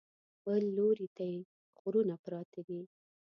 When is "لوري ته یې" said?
0.77-1.39